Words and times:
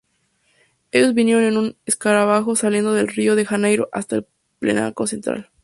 Ellos 0.91 1.13
vinieron 1.13 1.43
en 1.43 1.57
un 1.57 1.77
"escarabajo" 1.85 2.55
saliendo 2.55 2.93
del 2.93 3.07
Rio 3.07 3.35
de 3.35 3.45
Janeiro 3.45 3.87
hasta 3.91 4.15
el 4.15 4.25
Planalto 4.57 5.05
Central. 5.05 5.51